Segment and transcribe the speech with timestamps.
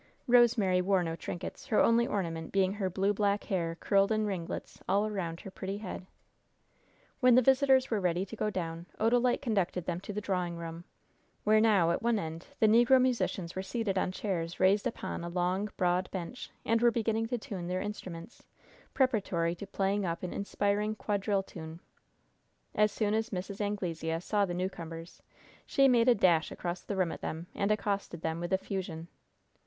[0.25, 4.81] Rosemary wore no trinkets, her only ornament being her blue black hair curled in ringlets
[4.89, 6.07] all around her pretty head.
[7.19, 10.85] When the visitors were ready to go down, Odalite conducted them to the drawing room,
[11.43, 15.29] where now, at one end, the negro musicians were seated on chairs raised upon a
[15.29, 18.41] long, broad bench, and were beginning to tune their instruments,
[18.95, 21.79] preparatory to playing up an inspiring quadrille tune.
[22.73, 23.61] As soon as Mrs.
[23.61, 25.21] Anglesea saw the newcomers,
[25.67, 29.07] she made a dash across the room at them, and accosted them with effusion.